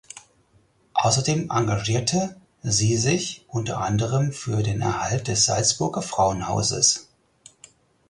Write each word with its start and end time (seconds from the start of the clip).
Außerdem 0.95 1.51
engagierte 1.51 2.35
sie 2.63 2.97
sich 2.97 3.45
unter 3.47 3.81
anderem 3.81 4.31
für 4.33 4.63
den 4.63 4.81
Erhalt 4.81 5.27
des 5.27 5.45
Salzburger 5.45 6.01
Frauenhauses. 6.01 7.11